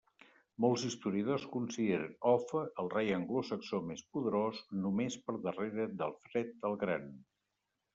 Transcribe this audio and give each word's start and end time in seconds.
Molts 0.63 0.85
historiadors 0.87 1.45
consideren 1.57 2.15
Offa 2.31 2.63
el 2.85 2.91
rei 2.95 3.13
anglosaxó 3.19 3.83
més 3.93 4.05
poderós, 4.17 4.67
només 4.89 5.23
per 5.29 5.41
darrere 5.49 5.91
d'Alfred 6.03 6.71
el 6.73 6.85
Gran. 6.87 7.13